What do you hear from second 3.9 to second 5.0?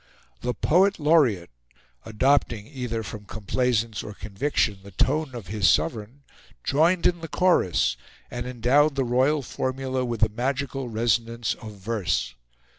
or conviction, the